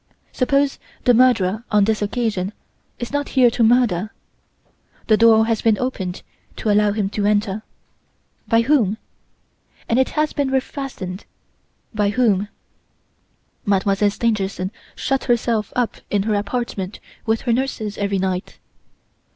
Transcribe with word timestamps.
Suppose 0.31 0.79
the 1.03 1.13
murderer 1.13 1.63
on 1.69 1.83
this 1.83 2.01
occasion 2.01 2.53
is 2.97 3.11
not 3.13 3.29
here 3.37 3.51
to 3.51 3.61
murder? 3.61 4.11
The 5.05 5.15
door 5.15 5.45
has 5.45 5.61
been 5.61 5.77
opened 5.77 6.23
to 6.55 6.71
allow 6.71 6.91
him 6.93 7.07
to 7.09 7.27
enter; 7.27 7.61
by 8.47 8.61
whom? 8.61 8.97
And 9.87 9.99
it 9.99 10.09
has 10.17 10.33
been 10.33 10.49
refastened 10.49 11.25
by 11.93 12.09
whom? 12.09 12.47
Mademoiselle 13.63 14.09
Stangerson 14.09 14.71
shuts 14.95 15.25
herself 15.27 15.71
up 15.75 15.97
in 16.09 16.23
her 16.23 16.33
apartment 16.33 16.99
with 17.27 17.41
her 17.41 17.53
nurses 17.53 17.95
every 17.99 18.17
night. 18.17 18.57